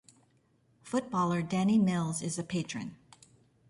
Footballer 0.81 1.43
Danny 1.43 1.77
Mills 1.77 2.23
is 2.23 2.39
a 2.39 2.43
patron. 2.43 2.95